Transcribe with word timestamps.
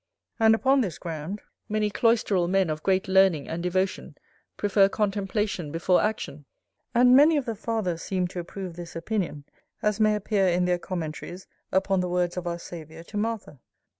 And 0.39 0.55
upon 0.55 0.81
this 0.81 0.97
ground, 0.97 1.43
many 1.69 1.91
cloisteral 1.91 2.47
men 2.49 2.71
of 2.71 2.81
great 2.81 3.07
learning 3.07 3.47
and 3.47 3.61
devotion, 3.61 4.17
prefer 4.57 4.89
contemplation 4.89 5.71
before 5.71 6.01
action. 6.01 6.45
And 6.95 7.15
many 7.15 7.37
of 7.37 7.45
the 7.45 7.53
fathers 7.53 8.01
seem 8.01 8.27
to 8.29 8.39
approve 8.39 8.75
this 8.75 8.95
opinion, 8.95 9.43
as 9.83 9.99
may 9.99 10.15
appear 10.15 10.47
in 10.47 10.65
their 10.65 10.79
commentaries 10.79 11.45
upon 11.71 11.99
the 11.99 12.09
words 12.09 12.35
of 12.35 12.47
our 12.47 12.57
Saviour 12.57 13.03
to 13.03 13.17
Martha. 13.17 13.59